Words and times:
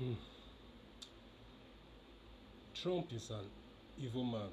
Hmm. 0.00 0.14
Trump 2.72 3.12
is 3.12 3.28
an 3.28 3.44
evil 3.98 4.24
man. 4.24 4.48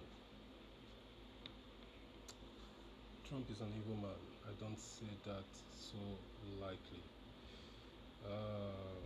Trump 3.30 3.50
is 3.50 3.62
an 3.62 3.72
evil 3.80 3.96
man. 3.96 4.20
I 4.44 4.52
don't 4.60 4.78
say 4.78 5.08
that 5.24 5.46
so 5.72 5.96
lightly. 6.60 7.00
Uh, 8.28 9.00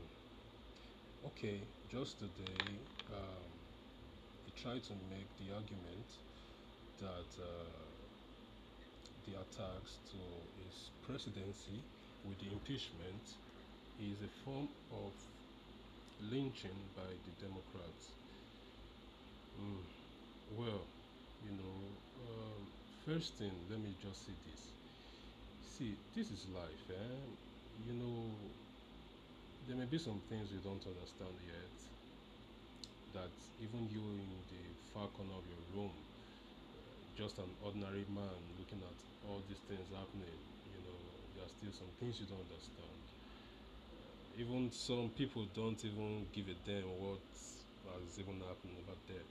okay, 1.27 1.61
just 1.91 2.17
today, 2.17 2.79
um, 3.13 3.51
he 4.43 4.51
tried 4.63 4.83
to 4.85 4.93
make 5.11 5.29
the 5.37 5.53
argument 5.53 6.09
that 6.97 7.37
uh, 7.37 7.69
the 9.27 9.33
attacks 9.33 9.99
to 10.09 10.17
his 10.57 10.89
presidency 11.05 11.83
with 12.27 12.39
the 12.39 12.51
impeachment 12.51 13.37
is 13.99 14.17
a 14.23 14.43
form 14.43 14.69
of 14.89 15.13
lynching 16.29 16.77
by 16.95 17.09
the 17.25 17.31
Democrats. 17.41 18.13
Mm. 19.59 19.81
Well, 20.57 20.85
you 21.41 21.51
know, 21.57 21.77
um, 22.29 22.61
first 23.05 23.37
thing, 23.37 23.51
let 23.69 23.79
me 23.79 23.95
just 24.01 24.25
say 24.25 24.33
this. 24.45 24.73
See, 25.61 25.97
this 26.13 26.29
is 26.29 26.45
life, 26.53 26.85
eh? 26.89 27.17
You 27.87 27.93
know, 27.93 28.29
there 29.67 29.75
may 29.77 29.85
be 29.85 29.97
some 29.97 30.21
things 30.29 30.51
you 30.51 30.59
don't 30.59 30.85
understand 30.85 31.35
yet. 31.41 31.75
That 33.13 33.33
even 33.59 33.89
you 33.89 34.01
in 34.01 34.29
the 34.49 34.63
far 34.93 35.07
corner 35.07 35.33
of 35.33 35.45
your 35.49 35.63
room, 35.75 35.91
just 37.17 37.37
an 37.39 37.49
ordinary 37.65 38.05
man 38.13 38.39
looking 38.57 38.81
at 38.81 38.97
all 39.27 39.41
these 39.49 39.59
things 39.67 39.89
happening, 39.89 40.39
you 40.71 40.81
know, 40.85 40.99
there 41.35 41.43
are 41.45 41.49
still 41.49 41.73
some 41.73 41.91
things 41.99 42.19
you 42.19 42.27
don't 42.27 42.45
understand. 42.45 43.00
Even 44.37 44.71
some 44.71 45.09
people 45.15 45.45
don't 45.53 45.83
even 45.85 46.27
give 46.33 46.47
a 46.47 46.53
damn 46.65 46.89
what 46.99 47.21
has 47.93 48.19
even 48.19 48.39
happened 48.41 48.75
over 48.79 48.97
there. 49.07 49.27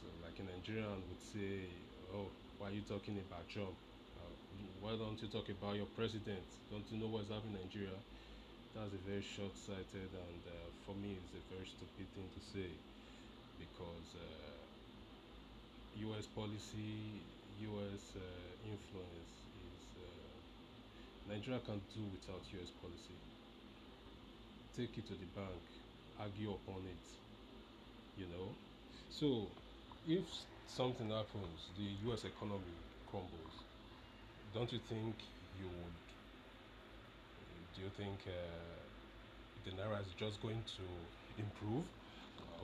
So, 0.00 0.06
like 0.22 0.38
a 0.38 0.42
Nigerian 0.42 1.08
would 1.08 1.20
say, 1.20 1.68
"Oh, 2.12 2.32
why 2.58 2.68
are 2.68 2.72
you 2.72 2.82
talking 2.82 3.18
about 3.18 3.48
Trump? 3.48 3.76
Uh, 4.16 4.34
why 4.80 4.96
don't 4.96 5.20
you 5.22 5.28
talk 5.28 5.48
about 5.48 5.76
your 5.76 5.86
president? 5.86 6.46
Don't 6.70 6.90
you 6.90 6.98
know 6.98 7.08
what's 7.08 7.30
happening 7.30 7.56
in 7.56 7.62
Nigeria?" 7.62 7.98
That's 8.74 8.94
a 8.94 8.98
very 8.98 9.22
short-sighted, 9.22 10.10
and 10.28 10.42
uh, 10.46 10.70
for 10.84 10.94
me, 10.94 11.18
it's 11.20 11.34
a 11.34 11.42
very 11.54 11.66
stupid 11.66 12.08
thing 12.14 12.30
to 12.34 12.40
say 12.40 12.70
because 13.58 14.16
uh, 14.16 14.66
U.S. 15.94 16.26
policy, 16.26 17.26
U.S. 17.58 18.16
Uh, 18.16 18.22
influence 18.64 19.46
is 19.54 19.96
uh, 19.98 20.40
Nigeria 21.26 21.60
can't 21.60 21.88
do 21.94 22.04
without 22.06 22.52
U.S. 22.52 22.70
policy. 22.70 23.20
Take 24.76 24.98
it 24.98 25.06
to 25.06 25.12
the 25.12 25.30
bank, 25.38 25.62
argue 26.18 26.50
upon 26.50 26.82
it, 26.82 27.06
you 28.18 28.26
know. 28.26 28.50
So, 29.08 29.46
if 30.08 30.24
something 30.66 31.10
happens, 31.10 31.70
the 31.78 31.86
U.S. 32.08 32.24
economy 32.24 32.74
crumbles, 33.08 33.54
don't 34.52 34.72
you 34.72 34.80
think 34.88 35.14
you 35.60 35.66
would? 35.66 36.00
Do 37.76 37.82
you 37.82 37.90
think 37.96 38.18
uh, 38.26 38.32
the 39.64 39.70
naira 39.80 40.00
is 40.00 40.12
just 40.18 40.42
going 40.42 40.64
to 40.76 40.82
improve? 41.38 41.84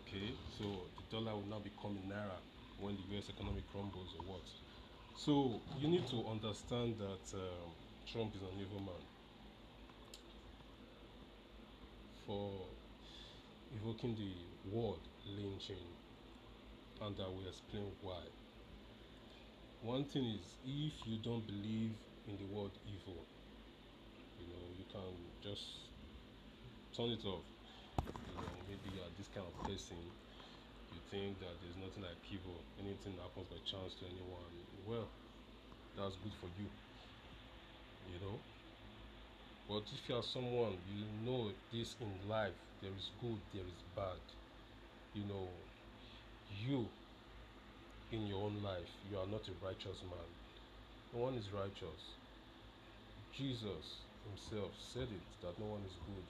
Okay, 0.03 0.34
so 0.58 0.64
the 0.98 1.16
dollar 1.16 1.36
will 1.36 1.47
now 1.47 1.61
become 1.62 1.97
naira 2.11 2.42
when 2.81 2.97
the 2.97 3.19
US 3.19 3.28
economy 3.28 3.62
crumbles 3.70 4.16
or 4.19 4.34
what. 4.34 4.47
So 5.16 5.61
you 5.78 5.86
need 5.86 6.08
to 6.08 6.27
understand 6.27 6.97
that 6.98 7.38
um, 7.38 7.70
Trump 8.11 8.34
is 8.34 8.42
an 8.42 8.58
evil 8.58 8.81
man 8.81 9.19
for 12.30 12.62
evoking 13.74 14.14
the 14.14 14.30
word 14.70 15.02
lynching, 15.34 15.82
and 17.02 17.16
I 17.18 17.26
will 17.26 17.48
explain 17.48 17.91
why. 18.02 18.22
One 19.82 20.04
thing 20.04 20.38
is, 20.38 20.46
if 20.62 20.94
you 21.10 21.19
don't 21.24 21.44
believe 21.44 21.90
in 22.30 22.38
the 22.38 22.46
word 22.54 22.70
evil, 22.86 23.19
you 24.38 24.46
know, 24.46 24.62
you 24.78 24.86
can 24.94 25.10
just 25.42 25.90
turn 26.94 27.10
it 27.10 27.26
off. 27.26 27.42
You 27.98 28.38
know, 28.38 28.54
maybe 28.70 28.94
you 28.94 29.02
are 29.02 29.10
this 29.19 29.26
kind 29.34 29.50
of 29.50 29.66
person 29.66 29.98
you 30.94 31.02
think 31.10 31.34
that 31.42 31.58
there's 31.66 31.78
nothing 31.82 32.06
like 32.06 32.14
evil, 32.30 32.62
anything 32.78 33.19
happens 33.19 33.50
by 33.50 33.58
chance 33.66 33.98
to 33.98 34.06
anyone, 34.06 34.54
well, 34.86 35.10
that's 35.98 36.14
good 36.22 36.34
for 36.38 36.46
you, 36.62 36.70
you 38.06 38.22
know. 38.22 38.38
But 39.70 39.84
if 39.94 40.08
you 40.08 40.16
are 40.16 40.22
someone, 40.25 40.75
you 40.91 41.06
know 41.25 41.53
this 41.72 41.94
in 42.00 42.28
life, 42.28 42.58
there 42.82 42.91
is 42.91 43.12
good, 43.22 43.38
there 43.54 43.62
is 43.62 43.82
bad, 43.94 44.19
you 45.14 45.22
know, 45.22 45.47
you 46.66 46.88
in 48.10 48.26
your 48.26 48.42
own 48.47 48.60
life, 48.64 48.91
you 49.08 49.16
are 49.16 49.28
not 49.28 49.47
a 49.47 49.64
righteous 49.64 50.03
man. 50.03 50.26
No 51.14 51.20
one 51.20 51.34
is 51.34 51.53
righteous. 51.53 52.03
Jesus 53.32 54.03
himself 54.26 54.72
said 54.92 55.06
it 55.06 55.26
that 55.41 55.56
no 55.60 55.66
one 55.66 55.82
is 55.87 55.94
good 56.04 56.26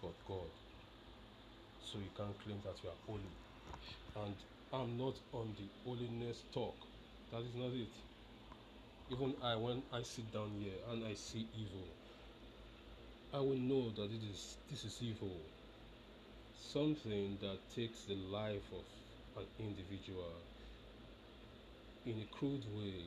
but 0.00 0.16
God. 0.26 0.48
So 1.84 1.98
you 1.98 2.08
can't 2.16 2.38
claim 2.42 2.56
that 2.64 2.82
you 2.82 2.88
are 2.88 3.00
holy 3.06 3.28
and 4.24 4.34
I'm 4.72 4.96
not 4.96 5.16
on 5.34 5.52
the 5.58 5.68
holiness 5.84 6.44
talk. 6.54 6.76
That 7.30 7.42
is 7.42 7.54
not 7.54 7.74
it. 7.76 7.92
Even 9.12 9.34
I, 9.44 9.54
when 9.56 9.82
I 9.92 10.02
sit 10.02 10.32
down 10.32 10.48
here 10.58 10.80
and 10.90 11.04
I 11.04 11.12
see 11.12 11.44
evil, 11.60 11.99
I 13.32 13.38
will 13.38 13.58
know 13.58 13.90
that 13.90 14.10
it 14.10 14.22
is 14.32 14.56
this 14.68 14.84
is 14.84 14.98
evil. 15.00 15.36
Something 16.72 17.38
that 17.40 17.58
takes 17.74 18.02
the 18.02 18.16
life 18.16 18.66
of 18.72 18.84
an 19.40 19.46
individual 19.60 20.34
in 22.06 22.14
a 22.14 22.36
crude 22.36 22.64
way, 22.76 23.04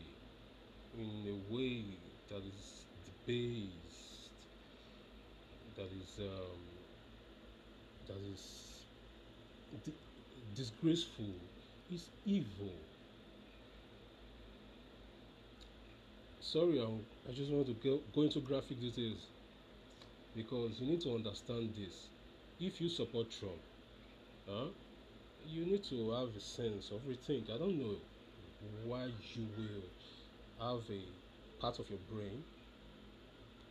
in 0.97 1.27
a 1.27 1.53
way 1.53 1.83
that 2.29 2.37
is 2.37 2.85
debased, 3.05 4.29
that 5.75 5.89
is 5.91 6.19
um, 6.19 6.61
that 8.07 8.21
is 8.31 8.85
disgraceful, 10.55 11.35
is 11.91 12.05
evil. 12.25 12.71
Sorry, 16.39 16.79
I'm, 16.79 17.03
I 17.27 17.33
just 17.33 17.51
want 17.51 17.67
to 17.67 17.73
go, 17.73 17.99
go 18.15 18.21
into 18.21 18.39
graphic 18.39 18.79
details 18.79 19.27
because 20.35 20.79
you 20.79 20.87
need 20.87 21.01
to 21.01 21.15
understand 21.15 21.73
this. 21.75 22.09
If 22.59 22.81
you 22.81 22.89
support 22.89 23.31
Trump, 23.31 23.61
huh, 24.47 24.67
you 25.45 25.65
need 25.65 25.83
to 25.85 26.11
have 26.11 26.35
a 26.35 26.39
sense 26.41 26.91
of 26.91 27.01
rethink. 27.01 27.51
I 27.53 27.57
don't 27.57 27.77
know 27.79 27.95
why 28.85 29.05
you 29.35 29.47
will 29.57 29.83
have 30.59 30.89
a 30.89 31.01
part 31.61 31.79
of 31.79 31.89
your 31.89 31.99
brain 32.09 32.43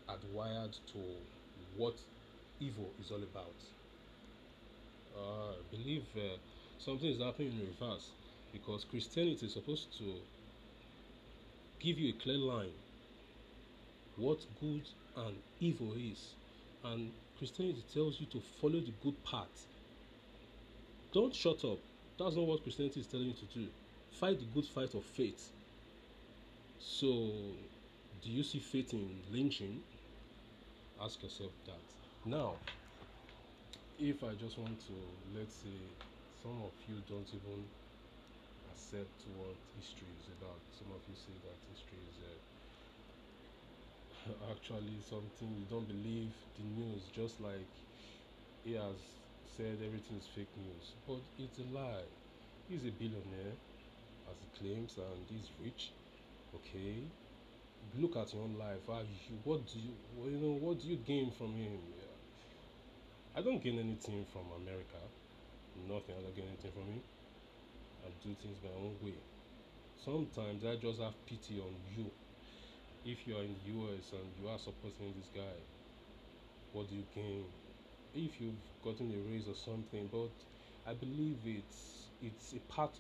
adwired 0.09 0.79
to 0.93 0.99
what 1.77 1.95
evil 2.61 2.95
is 3.01 3.11
all 3.11 3.23
about. 3.23 3.57
Uh, 5.17 5.51
I 5.53 5.63
believe 5.71 6.05
uh, 6.17 6.37
something 6.79 7.09
is 7.09 7.21
happening 7.21 7.53
in 7.53 7.67
reverse 7.67 8.11
because 8.53 8.85
Christianity 8.85 9.47
is 9.47 9.53
supposed 9.55 9.97
to 9.99 10.23
give 11.81 11.99
you 11.99 12.11
a 12.11 12.23
clear 12.23 12.39
line 12.39 12.73
what 14.17 14.39
good 14.61 14.89
and 15.17 15.43
evil 15.61 15.95
is, 15.95 16.35
and 16.85 17.15
Christianity 17.37 17.83
tells 17.83 18.21
you 18.21 18.27
to 18.29 18.41
follow 18.41 18.81
the 18.81 18.93
good 18.93 19.23
path. 19.25 19.67
Don't 21.13 21.35
shut 21.35 21.65
up. 21.65 21.81
That's 22.19 22.37
not 22.37 22.47
what 22.47 22.63
Christianity 22.63 23.01
is 23.01 23.09
telling 23.09 23.29
you 23.29 23.35
to 23.35 23.47
do. 23.47 23.75
Fight 24.11 24.39
the 24.41 24.47
good 24.47 24.67
fight 24.67 24.95
of 24.95 25.05
faith. 25.05 25.53
So, 26.79 27.71
do 28.21 28.31
you 28.31 28.43
see 28.43 28.61
faith 28.61 28.93
in 28.95 29.23
lynching? 29.29 29.85
Ask 30.99 31.23
yourself 31.23 31.55
that. 31.65 31.95
Now, 32.25 32.61
if 33.99 34.23
I 34.25 34.35
just 34.35 34.59
want 34.59 34.81
to, 34.87 35.21
let's 35.25 35.55
say, 35.63 35.97
some 36.33 36.63
of 36.63 36.75
you 36.87 37.03
don't 37.03 37.33
even 37.35 37.73
accept 38.71 39.25
what 39.27 39.59
history 39.75 40.15
is 40.17 40.29
about. 40.29 40.65
Some 40.71 40.93
of 40.93 41.07
you 41.09 41.15
say 41.15 41.39
that 41.39 41.65
history 41.69 42.07
is 42.09 42.21
uh, 42.21 42.39
actually 44.51 45.01
something 45.09 45.49
you 45.59 45.67
don't 45.71 45.87
believe 45.89 46.33
the 46.57 46.65
news, 46.81 47.03
just 47.15 47.41
like 47.41 47.67
he 48.65 48.75
has 48.75 48.97
said 49.57 49.79
everything 49.85 50.17
is 50.19 50.27
fake 50.35 50.55
news. 50.57 50.93
But 51.07 51.21
it's 51.39 51.59
a 51.59 51.67
lie. 51.75 52.07
He's 52.69 52.85
a 52.85 52.91
billionaire, 52.91 53.57
as 54.31 54.37
he 54.41 54.49
claims, 54.59 54.97
and 54.97 55.27
he's 55.29 55.51
rich. 55.63 55.91
Okay, 56.55 57.03
look 57.99 58.17
at 58.17 58.33
your 58.33 58.43
own 58.45 58.57
life. 58.59 58.87
What 58.87 59.67
do 59.67 59.79
you, 59.79 59.93
you 60.31 60.39
know, 60.39 60.59
what 60.61 60.81
do 60.81 60.89
you 60.89 60.97
gain 60.97 61.31
from 61.33 61.55
him? 61.57 61.79
Yeah. 61.99 62.07
I 63.35 63.43
don't 63.43 63.63
gain 63.63 63.79
anything 63.79 64.25
from 64.33 64.45
America. 64.63 65.01
Nothing. 65.89 66.15
I 66.19 66.23
don't 66.23 66.37
gain 66.37 66.47
anything 66.49 66.73
from 66.73 66.85
him. 66.85 67.03
I 68.05 68.11
do 68.23 68.35
things 68.43 68.59
my 68.63 68.71
own 68.77 68.95
way. 69.03 69.15
Sometimes 70.05 70.65
I 70.65 70.77
just 70.77 71.01
have 71.01 71.15
pity 71.27 71.61
on 71.61 71.75
you. 71.97 72.11
If 73.05 73.27
you 73.27 73.37
are 73.37 73.43
in 73.43 73.55
the 73.55 73.71
US 73.73 74.13
and 74.13 74.33
you 74.41 74.49
are 74.49 74.59
supporting 74.59 75.13
this 75.17 75.29
guy, 75.35 75.59
what 76.73 76.89
do 76.89 76.97
you 76.97 77.05
gain? 77.15 77.45
if 78.15 78.41
you've 78.41 78.63
gotten 78.83 79.13
a 79.13 79.19
raise 79.31 79.49
or 79.49 79.55
something, 79.55 80.09
but 80.13 80.33
I 80.87 80.95
believe 80.95 81.39
it's 81.47 82.11
it's 82.23 82.53
a 82.55 82.61
part, 82.73 82.99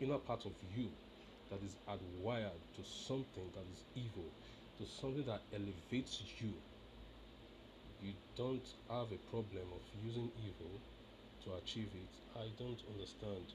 inner 0.00 0.18
part 0.18 0.44
of 0.46 0.52
you 0.74 0.90
that 1.50 1.62
is 1.62 1.76
hardwired 1.88 2.62
to 2.76 2.84
something 2.84 3.50
that 3.54 3.66
is 3.72 3.84
evil, 3.94 4.32
to 4.78 4.86
something 4.86 5.24
that 5.26 5.42
elevates 5.54 6.22
you. 6.40 6.54
You 8.00 8.14
don't 8.36 8.66
have 8.88 9.12
a 9.12 9.18
problem 9.30 9.68
of 9.72 9.82
using 10.04 10.30
evil 10.36 10.80
to 11.44 11.54
achieve 11.54 11.90
it. 11.94 12.38
I 12.38 12.48
don't 12.58 12.80
understand. 12.92 13.54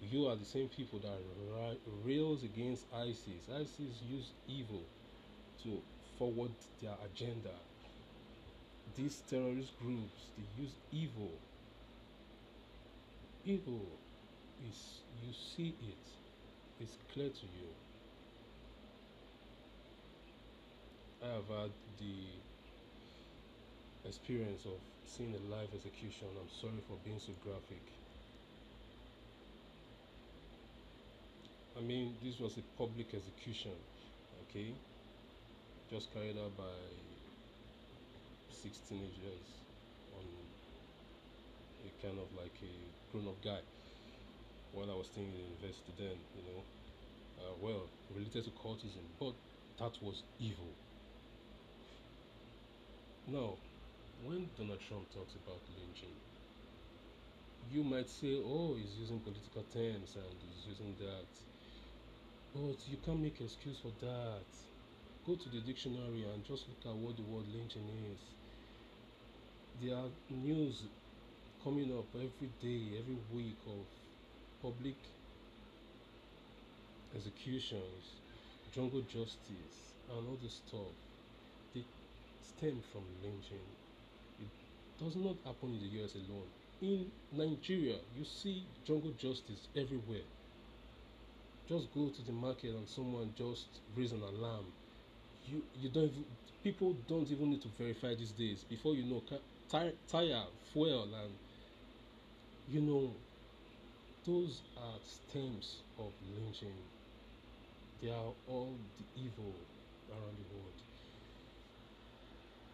You 0.00 0.26
are 0.28 0.36
the 0.36 0.44
same 0.44 0.68
people 0.68 0.98
that 1.00 1.78
rails 2.04 2.42
against 2.44 2.84
ISIS. 2.94 3.48
ISIS 3.54 4.02
use 4.08 4.32
evil 4.48 4.82
to 5.62 5.82
forward 6.18 6.52
their 6.80 6.94
agenda. 7.04 7.50
These 8.96 9.22
terrorist 9.28 9.78
groups 9.80 10.30
they 10.36 10.62
use 10.62 10.72
evil. 10.92 11.32
Evil 13.44 13.86
is 14.68 15.00
you 15.22 15.32
see 15.32 15.74
it. 15.82 16.04
It's 16.80 16.96
clear 17.12 17.28
to 17.28 17.46
you. 17.46 17.68
I 21.22 21.28
have 21.34 21.48
had 21.48 21.70
the 21.98 22.26
experience 24.08 24.64
of 24.66 24.78
seeing 25.04 25.34
a 25.34 25.52
live 25.52 25.68
execution. 25.74 26.28
I'm 26.40 26.48
sorry 26.60 26.80
for 26.86 26.96
being 27.04 27.18
so 27.18 27.32
graphic. 27.42 27.95
I 31.76 31.80
mean, 31.82 32.14
this 32.22 32.40
was 32.40 32.56
a 32.56 32.62
public 32.78 33.12
execution, 33.12 33.72
okay? 34.48 34.72
Just 35.90 36.10
carried 36.12 36.38
out 36.38 36.56
by 36.56 36.72
six 38.48 38.78
teenagers 38.88 39.60
on 40.16 40.24
a 41.84 42.02
kind 42.02 42.18
of 42.18 42.32
like 42.32 42.56
a 42.62 43.12
grown 43.12 43.28
up 43.28 43.42
guy 43.44 43.60
while 44.72 44.90
I 44.90 44.94
was 44.94 45.06
staying 45.08 45.28
in 45.28 45.34
the 45.36 45.42
university 45.42 45.92
then, 45.98 46.16
you 46.34 46.42
know. 46.48 46.62
Uh, 47.38 47.52
well, 47.60 47.82
related 48.14 48.44
to 48.44 48.50
cultism, 48.52 49.04
but 49.20 49.34
that 49.78 49.92
was 50.02 50.22
evil. 50.40 50.72
Now, 53.28 53.58
when 54.24 54.48
Donald 54.56 54.80
Trump 54.80 55.12
talks 55.12 55.34
about 55.34 55.60
lynching, 55.76 56.16
you 57.70 57.82
might 57.84 58.08
say, 58.08 58.40
oh, 58.42 58.76
he's 58.80 58.96
using 58.96 59.20
political 59.20 59.62
terms 59.64 60.16
and 60.16 60.32
he's 60.40 60.66
using 60.66 60.94
that. 60.98 61.26
But 62.54 62.76
you 62.88 62.96
can't 63.04 63.20
make 63.20 63.40
excuse 63.40 63.78
for 63.82 63.92
that. 64.04 64.46
Go 65.26 65.34
to 65.34 65.48
the 65.48 65.60
dictionary 65.60 66.24
and 66.32 66.44
just 66.44 66.64
look 66.68 66.86
at 66.86 66.96
what 66.96 67.16
the 67.16 67.22
word 67.22 67.44
lynching 67.52 67.88
is. 68.12 68.20
There 69.82 69.96
are 69.96 70.08
news 70.30 70.84
coming 71.62 71.92
up 71.98 72.06
every 72.14 72.50
day, 72.62 72.98
every 72.98 73.18
week 73.34 73.58
of 73.66 73.84
public 74.62 74.96
executions, 77.14 78.20
jungle 78.74 79.02
justice, 79.02 79.76
and 80.10 80.28
all 80.28 80.38
this 80.42 80.60
stuff. 80.66 80.94
They 81.74 81.82
stem 82.42 82.80
from 82.92 83.02
lynching. 83.22 83.66
It 84.40 85.04
does 85.04 85.16
not 85.16 85.36
happen 85.44 85.74
in 85.74 85.80
the 85.80 86.04
US 86.04 86.14
alone. 86.14 86.48
In 86.80 87.10
Nigeria, 87.32 87.96
you 88.16 88.24
see 88.24 88.64
jungle 88.86 89.12
justice 89.18 89.68
everywhere 89.76 90.24
just 91.68 91.92
go 91.94 92.08
to 92.08 92.22
the 92.22 92.32
market 92.32 92.70
and 92.70 92.88
someone 92.88 93.32
just 93.36 93.66
raise 93.96 94.12
an 94.12 94.22
alarm. 94.22 94.66
You 95.46 95.62
you 95.80 95.88
don't 95.88 96.04
even, 96.04 96.24
people 96.62 96.96
don't 97.08 97.30
even 97.30 97.50
need 97.50 97.62
to 97.62 97.68
verify 97.78 98.14
these 98.14 98.32
days. 98.32 98.64
Before 98.68 98.94
you 98.94 99.04
know 99.04 99.22
tire, 99.70 99.92
tire 100.08 100.44
fuel 100.72 101.04
and 101.04 101.32
you 102.68 102.80
know 102.80 103.10
those 104.24 104.60
are 104.76 104.98
stems 105.04 105.82
of 105.98 106.12
lynching. 106.34 106.74
They 108.02 108.10
are 108.10 108.32
all 108.48 108.74
the 108.98 109.22
evil 109.22 109.54
around 110.10 110.36
the 110.36 110.54
world. 110.54 110.76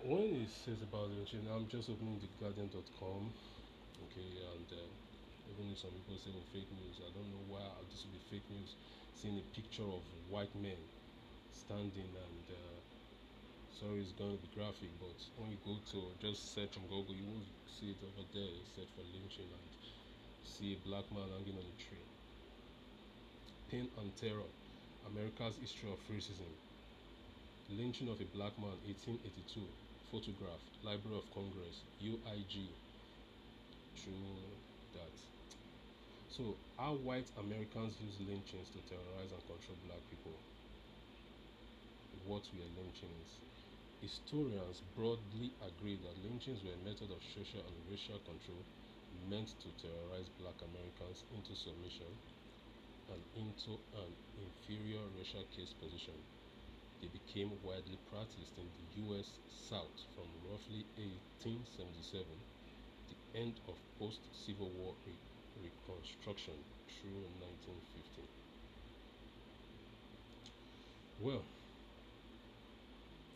When 0.05 0.35
he 0.35 0.47
says 0.65 0.83
about 0.83 1.11
lynching 1.11 1.47
i'm 1.55 1.69
just 1.69 1.89
opening 1.89 2.19
the 2.19 2.27
guardian.com 2.43 3.33
okay 4.03 4.31
and 4.51 4.67
uh, 4.73 5.02
even 5.53 5.77
some 5.77 5.93
people 5.93 6.17
say 6.17 6.33
well, 6.33 6.49
fake 6.53 6.71
news 6.73 7.01
i 7.05 7.11
don't 7.13 7.29
know 7.29 7.45
why 7.49 7.61
this 7.93 8.05
will 8.05 8.17
be 8.17 8.25
fake 8.33 8.49
news 8.49 8.77
seeing 9.13 9.37
a 9.37 9.47
picture 9.55 9.85
of 9.85 10.03
white 10.33 10.55
men 10.57 10.81
standing 11.53 12.09
and 12.09 12.45
uh, 12.49 12.81
sorry 13.69 14.01
it's 14.01 14.13
going 14.17 14.33
to 14.37 14.43
be 14.43 14.49
graphic 14.57 14.89
but 14.99 15.19
when 15.37 15.51
you 15.53 15.61
go 15.65 15.77
to 15.85 16.17
just 16.21 16.55
search 16.55 16.77
on 16.81 16.85
google 16.89 17.15
you 17.15 17.27
won't 17.29 17.45
see 17.69 17.93
it 17.93 18.01
over 18.01 18.25
there 18.33 18.57
search 18.75 18.89
for 18.97 19.05
lynching 19.13 19.49
and 19.53 19.69
see 20.45 20.73
a 20.75 20.89
black 20.89 21.11
man 21.13 21.29
hanging 21.31 21.57
on 21.59 21.65
a 21.65 21.77
tree. 21.81 22.07
Pain 23.71 23.89
and 23.99 24.15
terror 24.17 24.51
america's 25.07 25.57
history 25.57 25.91
of 25.91 25.99
racism. 26.09 26.53
Lynching 27.69 28.09
of 28.09 28.21
a 28.21 28.25
black 28.25 28.59
man 28.59 28.77
1882 28.85 29.61
photograph 30.11 30.61
library 30.83 31.17
of 31.17 31.31
congress 31.33 31.85
uig 32.01 32.77
true 33.95 34.59
that 34.93 35.32
so, 36.33 36.57
how 36.79 36.95
white 36.95 37.29
Americans 37.37 38.01
use 38.01 38.17
lynchings 38.25 38.71
to 38.73 38.81
terrorize 38.89 39.33
and 39.33 39.45
control 39.45 39.77
black 39.85 40.01
people? 40.09 40.33
What 42.25 42.49
were 42.57 42.73
lynchings? 42.73 43.29
Historians 44.01 44.81
broadly 44.97 45.53
agree 45.61 45.97
that 46.01 46.17
lynchings 46.25 46.65
were 46.65 46.73
a 46.73 46.85
method 46.89 47.11
of 47.13 47.21
social 47.37 47.61
and 47.61 47.77
racial 47.91 48.19
control 48.25 48.65
meant 49.29 49.53
to 49.61 49.69
terrorize 49.77 50.29
black 50.41 50.57
Americans 50.65 51.25
into 51.37 51.55
submission 51.55 52.09
and 53.13 53.23
into 53.37 53.77
an 53.93 54.11
inferior 54.41 55.05
racial 55.19 55.45
caste 55.55 55.79
position. 55.79 56.17
They 57.03 57.09
became 57.09 57.61
widely 57.63 57.99
practiced 58.09 58.57
in 58.57 58.73
the 58.73 59.03
US 59.05 59.37
South 59.49 60.01
from 60.15 60.33
roughly 60.49 60.87
1877, 60.97 62.25
the 63.13 63.19
end 63.39 63.61
of 63.69 63.77
post 63.99 64.21
Civil 64.33 64.71
War 64.71 64.95
reconstruction 65.61 66.55
through 66.89 67.27
1950. 67.41 68.23
Well, 71.21 71.43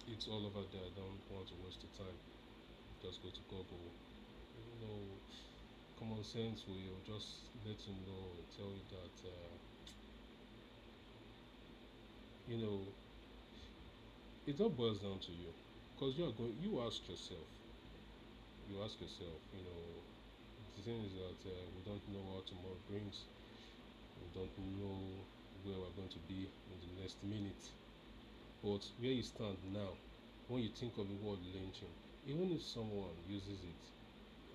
it's 0.09 0.27
all 0.29 0.47
over 0.47 0.65
there. 0.73 0.83
I 0.87 0.93
don't 0.95 1.21
want 1.31 1.49
to 1.49 1.55
waste 1.65 1.83
the 1.83 1.91
time. 1.99 2.19
Just 3.03 3.23
go 3.23 3.29
to 3.29 3.43
Google. 3.51 3.91
You 4.57 4.87
know, 4.87 4.99
common 5.99 6.25
sense 6.25 6.65
will 6.67 6.99
just 7.05 7.51
let 7.65 7.77
you 7.87 7.95
know, 8.07 8.25
tell 8.57 8.71
you 8.71 8.85
that, 8.91 9.17
uh, 9.29 9.55
you 12.49 12.59
know, 12.59 12.81
it 14.47 14.61
all 14.61 14.71
boils 14.71 14.99
down 14.99 15.19
to 15.21 15.33
you. 15.33 15.51
Because 15.95 16.19
you 16.19 16.25
are 16.25 16.33
going, 16.33 16.55
you 16.61 16.81
ask 16.87 17.09
yourself, 17.09 17.49
you 18.69 18.77
ask 18.85 19.01
yourself, 19.01 19.41
you 19.53 19.63
know, 19.65 20.16
the 20.77 20.83
thing 20.83 21.01
is 21.05 21.15
that 21.15 21.41
uh, 21.49 21.53
we 21.75 21.83
don't 21.85 22.05
know 22.13 22.21
what 22.37 22.47
tomorrow 22.47 22.77
brings. 22.89 23.25
We 24.21 24.29
don't 24.35 24.53
know 24.79 25.25
where 25.65 25.79
we're 25.81 25.97
going 25.97 26.13
to 26.13 26.23
be 26.29 26.49
in 26.71 26.77
the 26.85 27.03
next 27.03 27.23
minute. 27.25 27.65
But 28.63 28.85
where 29.01 29.13
you 29.13 29.23
stand 29.23 29.57
now, 29.73 29.97
when 30.49 30.63
you 30.63 30.71
think 30.71 30.99
of 30.99 31.09
the 31.09 31.15
word 31.15 31.39
lynching, 31.55 31.95
even 32.27 32.53
if 32.53 32.63
someone 32.63 33.17
uses 33.29 33.63
it 33.65 33.83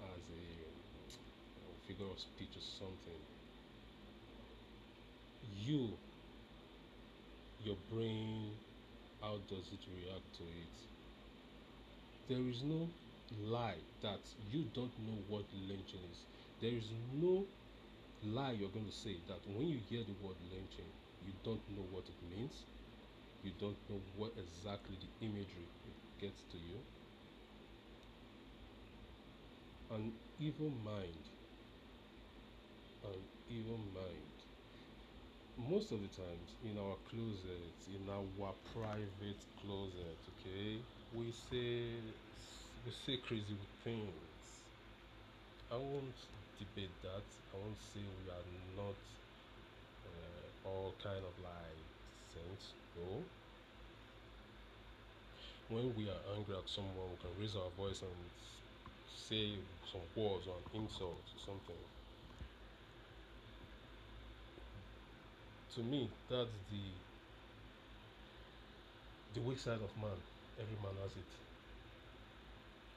as 0.03 0.21
a 0.29 1.87
figure 1.87 2.05
of 2.05 2.19
speech 2.19 2.55
or 2.55 2.61
something, 2.61 3.21
you, 5.43 5.97
your 7.59 7.77
brain, 7.89 8.51
how 9.21 9.37
does 9.49 9.71
it 9.73 9.83
react 9.95 10.33
to 10.37 10.43
it? 10.43 10.75
There 12.29 12.49
is 12.49 12.63
no 12.63 12.89
lie 13.31 13.79
that 14.01 14.33
you 14.37 14.65
don't 14.73 14.97
know 14.99 15.23
what 15.27 15.45
lynching 15.53 16.03
is. 16.11 16.25
There 16.59 16.71
is 16.75 16.91
no 17.13 17.47
lie 18.23 18.51
you're 18.51 18.69
going 18.69 18.85
to 18.85 18.91
say 18.91 19.21
that 19.27 19.47
when 19.47 19.67
you 19.67 19.79
hear 19.79 20.03
the 20.03 20.13
word 20.13 20.37
lynching, 20.51 20.91
you 21.21 21.33
don't 21.43 21.67
know 21.69 21.83
what 21.91 22.09
it 22.09 22.21
means. 22.21 22.65
You 23.43 23.51
don't 23.59 23.77
know 23.89 24.01
what 24.15 24.33
exactly 24.37 24.97
the 24.99 25.25
imagery 25.25 25.69
it 25.85 25.95
gets 26.19 26.43
to 26.51 26.57
you. 26.57 26.79
An 29.91 30.13
evil 30.39 30.71
mind, 30.71 31.29
an 33.03 33.27
evil 33.47 33.77
mind. 33.77 34.45
Most 35.57 35.91
of 35.91 36.01
the 36.01 36.07
times 36.07 36.55
in 36.63 36.77
our 36.77 36.95
closets, 37.09 37.87
in 37.87 38.09
our 38.09 38.53
private 38.73 39.45
closet, 39.61 40.19
okay, 40.29 40.81
we 41.13 41.31
say 41.31 42.13
we 42.85 42.91
say 42.91 43.17
crazy 43.17 43.57
things. 43.83 44.65
I 45.71 45.75
won't 45.75 46.17
debate 46.57 46.91
that. 47.03 47.23
I 47.53 47.57
won't 47.57 47.77
say 47.93 48.01
we 48.01 48.29
are 48.31 48.47
not 48.75 48.97
uh, 50.05 50.67
all 50.67 50.93
kind 51.03 51.23
of 51.23 51.33
like 51.43 51.85
saints. 52.33 52.73
No. 52.97 53.21
When 55.69 55.95
we 55.95 56.09
are 56.09 56.21
angry 56.35 56.55
at 56.57 56.67
someone, 56.67 57.11
we 57.11 57.17
can 57.21 57.31
raise 57.39 57.55
our 57.55 57.69
voice 57.77 58.01
and 58.01 58.11
say 59.07 59.53
some 59.91 60.01
words 60.15 60.47
or 60.47 60.57
an 60.57 60.81
insult 60.81 61.21
or 61.21 61.39
something. 61.45 61.81
To 65.75 65.81
me, 65.83 66.09
that's 66.29 66.49
the 66.69 66.83
the 69.33 69.41
weak 69.41 69.59
side 69.59 69.81
of 69.81 69.95
man. 69.95 70.19
Every 70.59 70.75
man 70.83 70.95
has 71.01 71.11
it. 71.15 71.50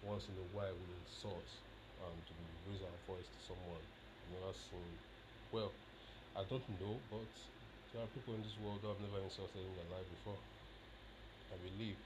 Once 0.05 0.29
in 0.29 0.37
a 0.37 0.49
while, 0.53 0.77
we 0.77 0.87
insult 1.01 1.49
and 2.05 2.21
we 2.21 2.45
raise 2.69 2.85
our 2.85 3.01
voice 3.09 3.25
to 3.25 3.41
someone. 3.41 3.81
I've 3.81 4.33
never 4.37 4.53
seen. 4.53 4.93
Well, 5.49 5.73
I 6.37 6.45
don't 6.45 6.69
know, 6.77 7.01
but 7.09 7.33
there 7.93 8.05
are 8.05 8.11
people 8.13 8.37
in 8.37 8.45
this 8.45 8.61
world 8.61 8.85
who 8.85 8.93
have 8.93 9.01
never 9.01 9.17
insulted 9.25 9.65
in 9.65 9.73
their 9.81 9.89
life 9.97 10.05
before. 10.13 10.37
I 11.49 11.57
believe 11.57 11.97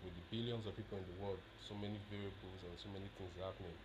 with 0.00 0.16
the 0.16 0.24
billions 0.32 0.64
of 0.64 0.72
people 0.72 0.96
in 0.96 1.04
the 1.04 1.18
world, 1.20 1.40
so 1.68 1.76
many 1.76 2.00
variables 2.08 2.60
and 2.64 2.74
so 2.80 2.88
many 2.96 3.08
things 3.12 3.34
happening. 3.36 3.76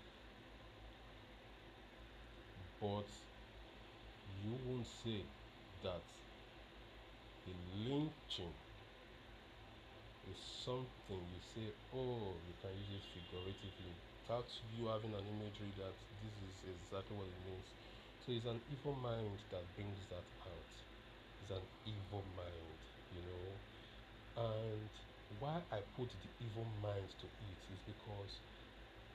But 2.80 3.12
you 4.40 4.56
won't 4.72 4.88
say 4.88 5.20
that 5.84 6.06
the 7.44 7.54
lynching 7.92 8.56
is 10.30 10.40
something 10.40 11.20
you 11.32 11.40
say, 11.54 11.68
oh, 11.94 12.36
you 12.48 12.54
can 12.62 12.72
use 12.78 12.92
it 12.96 13.06
figuratively. 13.14 13.96
Without 14.24 14.48
you 14.72 14.88
having 14.88 15.14
an 15.14 15.26
imagery 15.28 15.74
that 15.78 15.96
this 16.24 16.36
is 16.48 16.64
exactly 16.64 17.16
what 17.18 17.28
it 17.28 17.40
means. 17.46 17.68
So 18.24 18.32
it's 18.32 18.46
an 18.46 18.62
evil 18.72 18.96
mind 18.96 19.44
that 19.52 19.64
brings 19.76 20.08
that 20.08 20.24
out. 20.48 20.72
It's 21.42 21.52
an 21.52 21.66
evil 21.86 22.24
mind, 22.36 22.80
you 23.12 23.22
know. 23.28 23.60
And 24.38 24.90
why 25.40 25.62
I 25.72 25.80
put 25.98 26.10
the 26.12 26.30
evil 26.40 26.66
mind 26.82 27.10
to 27.20 27.28
it 27.28 27.62
is 27.74 27.82
because 27.86 28.40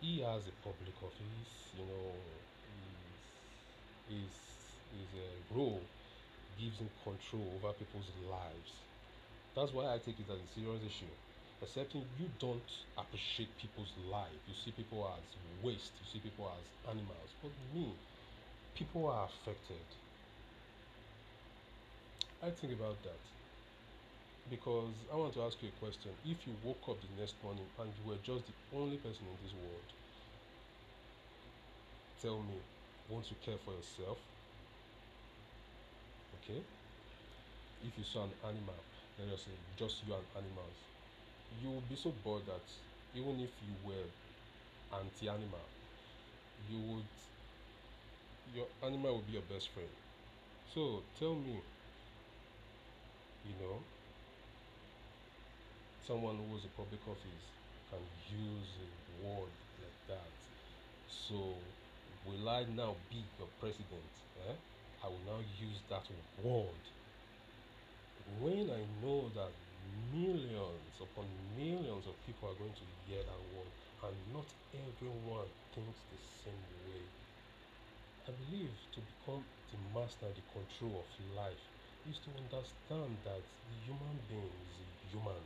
he 0.00 0.20
has 0.20 0.46
a 0.48 0.52
public 0.62 1.02
office, 1.02 1.72
you 1.74 1.86
know, 1.86 2.12
his, 4.08 4.20
his, 4.20 4.32
his 4.92 5.10
uh, 5.14 5.54
role 5.54 5.82
gives 6.58 6.78
him 6.78 6.90
control 7.04 7.60
over 7.60 7.72
people's 7.74 8.10
lives. 8.28 8.87
That's 9.58 9.74
why 9.74 9.90
I 9.90 9.98
take 9.98 10.14
it 10.22 10.30
as 10.30 10.38
a 10.38 10.54
serious 10.54 10.86
issue. 10.86 11.10
Excepting 11.60 12.06
you 12.14 12.30
don't 12.38 12.70
appreciate 12.96 13.50
people's 13.58 13.90
life. 14.06 14.38
You 14.46 14.54
see 14.54 14.70
people 14.70 15.02
as 15.10 15.26
waste, 15.64 15.90
you 15.98 16.06
see 16.06 16.20
people 16.22 16.46
as 16.46 16.94
animals. 16.94 17.34
But 17.42 17.50
me, 17.74 17.90
people 18.76 19.08
are 19.10 19.26
affected. 19.26 19.82
I 22.40 22.50
think 22.50 22.72
about 22.72 23.02
that 23.02 23.18
because 24.48 24.94
I 25.12 25.16
want 25.16 25.34
to 25.34 25.42
ask 25.42 25.58
you 25.60 25.74
a 25.74 25.78
question. 25.82 26.14
If 26.22 26.46
you 26.46 26.54
woke 26.62 26.86
up 26.86 27.02
the 27.02 27.20
next 27.20 27.34
morning 27.42 27.66
and 27.82 27.90
you 27.98 28.14
were 28.14 28.22
just 28.22 28.46
the 28.46 28.54
only 28.78 28.96
person 29.02 29.26
in 29.26 29.36
this 29.42 29.58
world, 29.58 29.88
tell 32.22 32.38
me, 32.46 32.62
won't 33.10 33.26
you 33.26 33.36
care 33.42 33.58
for 33.66 33.74
yourself? 33.74 34.18
Okay? 36.46 36.62
If 37.82 37.98
you 37.98 38.04
saw 38.04 38.22
an 38.22 38.30
animal, 38.46 38.78
say 39.18 39.50
just 39.76 40.06
you 40.06 40.14
and 40.14 40.22
animals, 40.36 40.78
you 41.62 41.70
will 41.70 41.82
be 41.90 41.96
so 41.96 42.12
bored 42.22 42.42
that 42.46 42.62
even 43.14 43.40
if 43.40 43.50
you 43.66 43.74
were 43.82 44.06
anti 44.94 45.28
animal, 45.28 45.66
you 46.70 46.78
would 46.78 47.10
your 48.54 48.66
animal 48.82 49.16
would 49.16 49.26
be 49.26 49.32
your 49.32 49.48
best 49.50 49.68
friend. 49.70 49.90
So 50.72 51.02
tell 51.18 51.34
me, 51.34 51.58
you 53.44 53.54
know, 53.60 53.78
someone 56.06 56.36
who 56.36 56.54
was 56.54 56.64
a 56.64 56.72
public 56.78 57.00
office 57.10 57.44
can 57.90 58.00
use 58.30 58.70
a 58.78 59.26
word 59.26 59.50
like 59.82 60.00
that. 60.14 60.32
So 61.10 61.34
will 62.24 62.48
I 62.48 62.64
now 62.76 62.94
be 63.10 63.18
your 63.38 63.48
president? 63.58 64.12
Eh? 64.46 64.54
I 65.02 65.06
will 65.08 65.24
now 65.26 65.40
use 65.58 65.80
that 65.90 66.06
word. 66.42 66.97
When 68.36 68.68
I 68.68 68.84
know 69.00 69.30
that 69.30 69.52
millions 70.12 71.00
upon 71.00 71.24
millions 71.56 72.06
of 72.06 72.12
people 72.26 72.50
are 72.50 72.54
going 72.60 72.74
to 72.76 72.84
hear 73.08 73.24
that 73.24 73.42
word 73.56 73.72
and 74.04 74.14
not 74.36 74.44
everyone 74.76 75.48
thinks 75.72 76.04
the 76.12 76.20
same 76.44 76.60
way. 76.84 77.08
I 78.28 78.32
believe 78.36 78.76
to 78.92 79.00
become 79.00 79.44
the 79.72 79.80
master, 79.96 80.28
the 80.28 80.44
control 80.52 81.08
of 81.08 81.10
life 81.34 81.64
is 82.04 82.20
to 82.20 82.30
understand 82.36 83.16
that 83.24 83.42
the 83.64 83.76
human 83.80 84.20
being 84.28 84.52
is 84.68 84.76
a 84.76 84.88
human. 85.08 85.40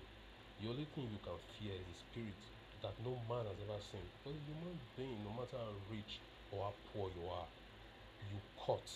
The 0.59 0.67
only 0.69 0.85
thing 0.91 1.07
you 1.07 1.23
can 1.23 1.39
fear 1.55 1.79
is 1.89 2.03
spirit 2.03 2.43
that 2.83 2.99
no 2.99 3.15
man 3.31 3.47
has 3.47 3.62
ever 3.62 3.79
seen. 3.79 4.11
But 4.27 4.35
the 4.35 4.43
human 4.43 4.75
being, 4.99 5.23
no 5.23 5.31
matter 5.31 5.57
how 5.57 5.79
rich 5.89 6.19
or 6.51 6.67
how 6.67 6.75
poor 6.91 7.11
you 7.15 7.31
are, 7.31 7.47
you 8.27 8.43
cut 8.59 8.91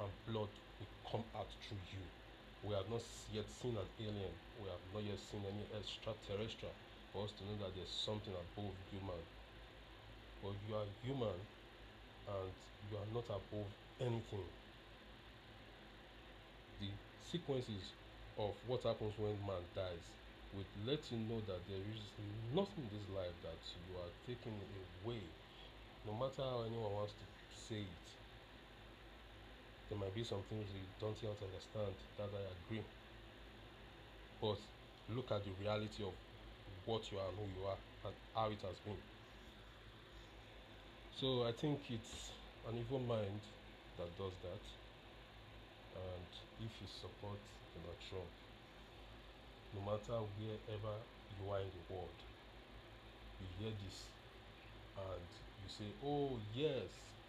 and 0.00 0.08
blood 0.26 0.50
will 0.80 0.92
come 1.04 1.24
out 1.36 1.52
through 1.68 1.84
you. 1.92 2.08
We 2.62 2.74
have 2.74 2.90
not 2.90 3.02
yet 3.32 3.46
seen 3.62 3.76
an 3.76 3.86
alien. 4.02 4.34
We 4.58 4.66
have 4.68 4.82
not 4.92 5.04
yet 5.04 5.18
seen 5.30 5.42
any 5.46 5.64
extraterrestrial 5.78 6.74
for 7.12 7.24
us 7.24 7.32
to 7.38 7.44
know 7.46 7.56
that 7.62 7.74
there's 7.74 7.94
something 8.04 8.34
above 8.34 8.74
human. 8.90 9.22
But 10.42 10.54
you 10.66 10.74
are 10.74 10.88
human 11.02 11.38
and 12.26 12.50
you 12.90 12.96
are 12.98 13.10
not 13.14 13.26
above 13.30 13.70
anything. 14.00 14.46
The 16.80 16.90
sequences 17.30 17.94
of 18.38 18.54
what 18.66 18.82
happens 18.82 19.14
when 19.18 19.38
man 19.46 19.62
dies 19.74 20.06
would 20.54 20.66
let 20.86 21.00
you 21.10 21.18
know 21.30 21.40
that 21.46 21.62
there 21.68 21.84
is 21.94 22.02
nothing 22.54 22.86
in 22.86 22.90
this 22.90 23.06
life 23.14 23.36
that 23.42 23.60
you 23.86 23.98
are 24.02 24.12
taking 24.26 24.54
away, 25.04 25.22
no 26.06 26.12
matter 26.14 26.42
how 26.42 26.64
anyone 26.66 26.92
wants 26.92 27.14
to 27.14 27.24
say 27.68 27.82
it. 27.82 28.17
There 29.88 29.98
might 29.98 30.14
be 30.14 30.22
some 30.24 30.42
things 30.50 30.68
you 30.74 30.84
don't 31.00 31.16
yet 31.22 31.36
understand, 31.40 31.94
that 32.18 32.28
I 32.28 32.42
agree. 32.52 32.84
But 34.40 34.58
look 35.08 35.32
at 35.32 35.44
the 35.44 35.50
reality 35.60 36.04
of 36.04 36.12
what 36.84 37.10
you 37.10 37.18
are 37.18 37.28
and 37.28 37.36
who 37.38 37.48
you 37.60 37.66
are 37.66 37.78
and 38.04 38.14
how 38.34 38.46
it 38.50 38.60
has 38.62 38.76
been. 38.84 39.00
So 41.16 41.44
I 41.44 41.52
think 41.52 41.80
it's 41.90 42.30
an 42.68 42.76
evil 42.78 43.00
mind 43.00 43.40
that 43.96 44.06
does 44.16 44.36
that. 44.44 44.64
And 45.96 46.28
if 46.60 46.72
you 46.80 46.86
support 46.86 47.40
Donald 47.74 47.98
Trump, 48.08 48.30
no 49.74 49.80
matter 49.80 50.20
wherever 50.38 50.94
you 51.34 51.50
are 51.50 51.60
in 51.60 51.72
the 51.72 51.94
world, 51.94 52.18
you 53.40 53.46
hear 53.58 53.72
this 53.84 54.04
and 54.96 55.26
you 55.64 55.68
say, 55.68 55.90
Oh, 56.04 56.38
yes, 56.54 56.86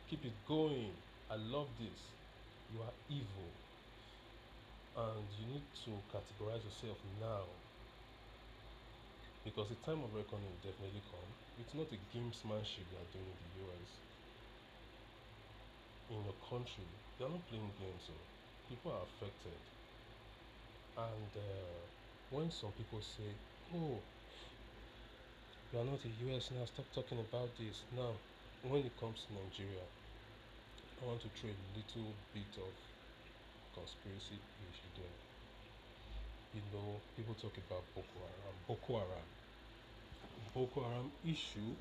keep 0.10 0.26
it 0.26 0.38
going. 0.48 0.92
I 1.32 1.36
love 1.36 1.68
this. 1.80 2.19
You 2.72 2.82
are 2.82 2.94
evil. 3.10 3.52
And 4.96 5.26
you 5.40 5.46
need 5.48 5.66
to 5.86 5.92
categorize 6.14 6.64
yourself 6.64 6.98
now 7.20 7.46
because 9.44 9.70
the 9.70 9.76
time 9.76 10.04
of 10.04 10.14
reckoning 10.14 10.50
will 10.50 10.62
definitely 10.72 11.02
come. 11.10 11.30
It's 11.58 11.74
not 11.74 11.88
a 11.92 11.98
gamesmanship 12.16 12.86
they 12.92 12.98
are 12.98 13.10
doing 13.12 13.26
in 13.32 13.38
the 13.42 13.52
US. 13.66 13.90
In 16.10 16.24
your 16.26 16.36
country, 16.50 16.84
they 17.18 17.26
are 17.26 17.30
not 17.30 17.48
playing 17.48 17.72
games, 17.80 18.04
so 18.08 18.14
people 18.68 18.92
are 18.92 19.04
affected. 19.04 19.60
And 20.98 21.32
uh, 21.36 21.86
when 22.30 22.52
some 22.52 22.74
people 22.74 23.02
say, 23.02 23.38
"Oh, 23.74 24.04
you 25.72 25.80
are 25.80 25.86
not 25.86 26.04
a 26.06 26.10
US 26.10 26.52
now, 26.52 26.66
stop 26.66 26.92
talking 26.94 27.20
about 27.20 27.56
this," 27.58 27.86
now, 27.92 28.20
when 28.62 28.86
it 28.86 28.96
comes 28.98 29.26
to 29.26 29.34
Nigeria, 29.34 29.86
I 31.02 31.06
want 31.08 31.22
to 31.22 31.30
throw 31.30 31.50
a 31.50 31.60
little 31.72 32.12
bit 32.34 32.52
of 32.60 32.76
conspiracy 33.74 34.36
issue 34.68 34.92
there. 35.00 35.16
You 36.54 36.62
know, 36.74 37.00
people 37.16 37.36
talk 37.36 37.56
about 37.56 37.84
Boko 37.96 38.20
Haram. 38.20 38.56
Boko 38.68 39.00
Haram. 39.00 39.30
Boko 40.54 40.84
Haram 40.84 41.12
issue 41.24 41.72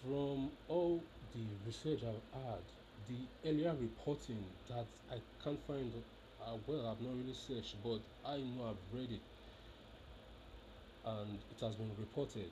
from 0.00 0.48
all 0.68 1.02
the 1.34 1.44
research 1.66 2.00
I've 2.00 2.40
had, 2.40 2.64
the 3.08 3.50
earlier 3.50 3.74
reporting 3.78 4.42
that 4.70 4.86
I 5.12 5.18
can't 5.44 5.60
find, 5.66 5.92
uh, 6.40 6.56
well, 6.66 6.88
I've 6.88 7.02
not 7.04 7.12
really 7.12 7.36
searched, 7.36 7.76
but 7.84 8.00
I 8.24 8.38
know 8.38 8.72
I've 8.72 8.98
read 8.98 9.12
it, 9.12 9.26
and 11.04 11.38
it 11.50 11.60
has 11.60 11.74
been 11.74 11.90
reported 11.98 12.50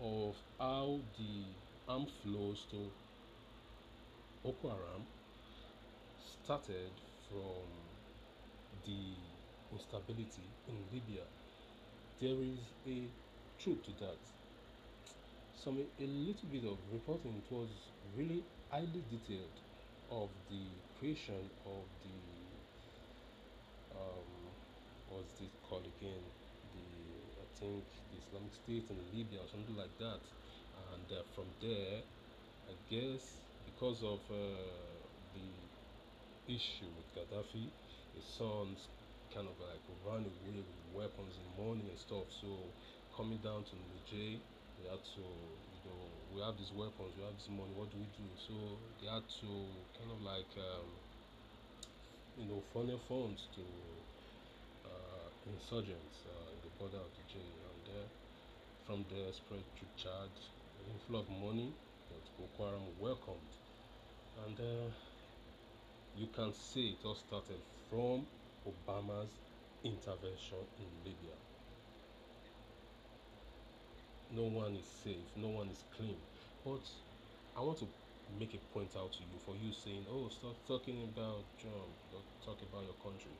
of 0.00 0.36
how 0.60 1.00
the 1.18 1.42
armed 1.92 2.10
flows 2.22 2.66
to 2.70 2.90
Boko 4.44 4.68
Haram 4.68 5.00
started 6.20 6.92
from 7.30 7.64
the 8.84 9.16
instability 9.72 10.44
in 10.68 10.76
Libya. 10.92 11.24
There 12.20 12.36
is 12.44 12.60
a 12.86 13.08
truth 13.58 13.82
to 13.86 13.92
that. 14.04 14.20
Some 15.56 15.78
a 15.80 16.06
little 16.06 16.48
bit 16.52 16.64
of 16.68 16.76
reporting 16.92 17.40
it 17.40 17.48
was 17.50 17.70
really 18.18 18.44
highly 18.70 19.00
detailed 19.08 19.56
of 20.12 20.28
the 20.50 20.64
creation 21.00 21.48
of 21.64 21.88
the 22.04 22.20
um, 23.96 24.52
what's 25.08 25.40
this 25.40 25.56
called 25.66 25.88
again? 25.88 26.20
The 26.76 26.84
I 27.40 27.46
think 27.56 27.84
the 28.12 28.18
Islamic 28.20 28.52
State 28.52 28.90
in 28.92 29.00
Libya 29.16 29.40
or 29.40 29.48
something 29.48 29.76
like 29.76 29.96
that, 30.04 30.20
and 30.92 31.06
uh, 31.16 31.24
from 31.34 31.48
there, 31.64 32.04
I 32.68 32.74
guess 32.92 33.43
because 33.74 34.06
of 34.06 34.22
uh, 34.30 34.38
the 35.34 35.50
issue 36.46 36.86
with 36.94 37.10
Gaddafi, 37.10 37.66
his 38.14 38.22
sons 38.38 38.86
kind 39.34 39.50
of 39.50 39.58
like 39.58 39.82
ran 40.06 40.22
away 40.22 40.62
with 40.62 40.70
weapons 40.94 41.34
and 41.34 41.50
money 41.58 41.82
and 41.90 41.98
stuff. 41.98 42.30
So 42.38 42.54
coming 43.18 43.42
down 43.42 43.66
to 43.66 43.74
Niger, 43.74 44.38
they 44.78 44.86
had 44.86 45.02
to, 45.18 45.26
you 45.26 45.82
know, 45.90 46.06
we 46.30 46.38
have 46.46 46.54
these 46.54 46.70
weapons, 46.70 47.18
we 47.18 47.26
have 47.26 47.34
this 47.34 47.50
money, 47.50 47.74
what 47.74 47.90
do 47.90 47.98
we 47.98 48.06
do? 48.14 48.30
So 48.38 48.54
they 49.02 49.10
had 49.10 49.26
to 49.42 49.50
kind 49.98 50.10
of 50.14 50.22
like, 50.22 50.54
um, 50.54 50.86
you 52.38 52.46
know, 52.46 52.62
funnel 52.70 53.02
funds 53.10 53.50
to 53.58 53.64
uh, 54.86 55.26
insurgents 55.50 56.22
uh, 56.30 56.54
in 56.54 56.58
the 56.62 56.70
border 56.78 57.02
of 57.02 57.10
Niger, 57.10 57.42
and 57.42 57.80
there, 57.90 58.06
from 58.86 59.02
there 59.10 59.34
spread 59.34 59.66
to 59.82 59.84
Chad, 59.98 60.30
an 60.78 60.86
inflow 60.94 61.26
of 61.26 61.28
money 61.42 61.74
that 62.10 62.22
Boko 62.38 62.70
Haram 62.70 62.86
welcomed, 63.02 63.50
and 64.46 64.58
uh, 64.60 64.90
you 66.16 66.26
can 66.28 66.52
see 66.52 66.90
it 66.90 67.04
all 67.06 67.14
started 67.14 67.60
from 67.88 68.26
Obama's 68.66 69.30
intervention 69.84 70.58
in 70.78 70.88
Libya 71.04 71.34
no 74.34 74.44
one 74.44 74.74
is 74.74 74.86
safe, 75.04 75.30
no 75.36 75.48
one 75.48 75.68
is 75.68 75.84
clean. 75.96 76.16
But 76.64 76.82
I 77.56 77.60
want 77.60 77.78
to 77.78 77.86
make 78.38 78.52
a 78.54 78.58
point 78.74 78.90
out 78.96 79.12
to 79.12 79.20
you 79.22 79.38
for 79.46 79.54
you 79.54 79.72
saying, 79.72 80.04
oh, 80.10 80.28
stop 80.28 80.56
talking 80.66 80.98
about 81.04 81.44
Trump, 81.60 81.94
talk 82.44 82.58
about 82.62 82.82
your 82.84 82.98
country. 83.02 83.36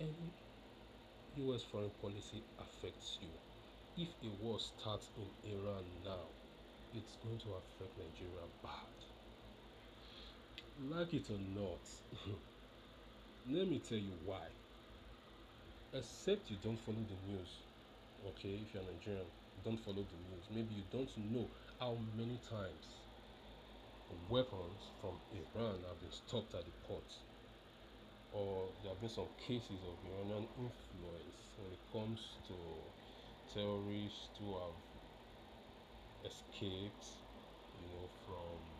Any 0.00 0.32
US 1.46 1.62
foreign 1.62 1.90
policy 2.02 2.42
affects 2.58 3.18
you. 3.20 3.30
If 3.96 4.08
a 4.24 4.30
war 4.42 4.58
starts 4.58 5.08
in 5.16 5.28
Iran 5.52 5.84
now, 6.04 6.26
it's 6.92 7.16
going 7.22 7.38
to 7.38 7.50
affect 7.54 7.96
Nigeria 7.98 8.46
bad. 8.62 8.95
Like 10.78 11.14
it 11.14 11.30
or 11.30 11.38
not, 11.38 11.80
let 13.50 13.68
me 13.68 13.78
tell 13.78 13.98
you 13.98 14.12
why. 14.24 14.44
Except 15.94 16.50
you 16.50 16.56
don't 16.62 16.78
follow 16.78 16.98
the 17.08 17.32
news, 17.32 17.48
okay, 18.28 18.60
if 18.60 18.74
you're 18.74 18.82
Nigerian 18.82 19.24
don't 19.64 19.80
follow 19.80 20.04
the 20.04 20.20
news. 20.30 20.46
Maybe 20.54 20.74
you 20.74 20.84
don't 20.92 21.10
know 21.32 21.48
how 21.80 21.96
many 22.16 22.38
times 22.48 22.86
weapons 24.28 24.90
from 25.00 25.18
Iran 25.32 25.80
have 25.88 25.98
been 26.00 26.12
stopped 26.12 26.54
at 26.54 26.64
the 26.64 26.72
port. 26.86 27.10
Or 28.32 28.68
there 28.82 28.92
have 28.92 29.00
been 29.00 29.10
some 29.10 29.28
cases 29.38 29.80
of 29.82 29.96
Iranian 30.04 30.46
influence 30.58 31.40
when 31.56 31.72
it 31.72 31.80
comes 31.90 32.20
to 32.48 32.54
terrorists 33.52 34.36
who 34.38 34.54
have 34.54 34.76
escaped, 36.24 37.06
you 37.80 37.88
know, 37.88 38.08
from 38.26 38.75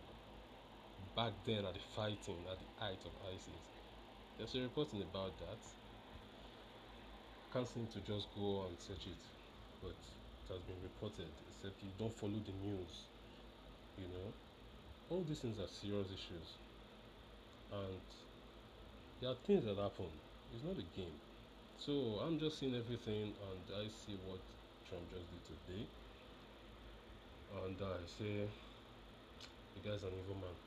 back 1.17 1.33
then 1.47 1.65
at 1.65 1.73
the 1.73 1.81
fighting 1.97 2.37
at 2.53 2.61
the 2.61 2.69
height 2.77 3.01
of 3.09 3.13
ISIS. 3.33 3.65
There's 4.37 4.55
a 4.55 4.61
reporting 4.69 5.01
about 5.01 5.33
that. 5.41 5.57
Can't 7.55 7.67
seem 7.67 7.89
to 7.97 8.01
just 8.05 8.29
go 8.37 8.69
and 8.69 8.77
search 8.77 9.09
it, 9.09 9.23
but 9.81 9.97
it 9.97 10.53
has 10.53 10.61
been 10.69 10.77
reported, 10.85 11.33
except 11.49 11.81
you 11.81 11.89
don't 11.99 12.13
follow 12.13 12.37
the 12.37 12.53
news. 12.61 13.09
You 13.97 14.13
know, 14.13 14.29
all 15.09 15.25
these 15.25 15.41
things 15.41 15.57
are 15.57 15.73
serious 15.73 16.13
issues, 16.13 16.61
and 17.73 18.05
there 19.23 19.31
are 19.33 19.41
things 19.49 19.65
that 19.65 19.81
happen. 19.81 20.13
It's 20.53 20.69
not 20.69 20.77
a 20.77 20.85
game. 20.93 21.17
So 21.81 22.21
I'm 22.21 22.39
just 22.39 22.61
seeing 22.61 22.77
everything, 22.77 23.33
and 23.33 23.65
I 23.73 23.89
see 23.89 24.21
what 24.29 24.45
Trump 24.85 25.09
just 25.09 25.25
did 25.33 25.43
today, 25.49 25.85
and 27.65 27.77
I 27.81 28.05
say, 28.05 28.45
the 29.73 29.81
guy's 29.81 30.05
an 30.05 30.13
evil 30.13 30.37
man. 30.45 30.66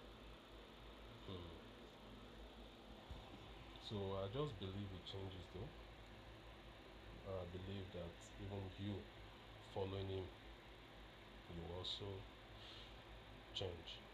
Hmm. 1.30 1.36
So 3.88 3.96
I 4.18 4.26
just 4.34 4.60
believe 4.60 4.89
it 4.98 5.06
changes 5.06 5.46
though. 5.54 5.70
I 7.30 7.46
believe 7.54 7.86
that 7.94 8.10
even 8.42 8.63
you 8.82 8.96
following 9.74 10.08
him, 10.10 10.26
you 11.56 11.63
also 11.78 12.06
change. 13.54 14.09